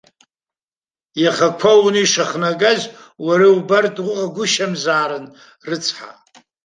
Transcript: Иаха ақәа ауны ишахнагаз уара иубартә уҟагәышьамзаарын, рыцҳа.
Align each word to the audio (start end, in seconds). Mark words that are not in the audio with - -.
Иаха 1.23 1.47
ақәа 1.51 1.71
ауны 1.75 1.99
ишахнагаз 2.03 2.81
уара 3.25 3.45
иубартә 3.47 3.99
уҟагәышьамзаарын, 4.07 5.25
рыцҳа. 5.67 6.09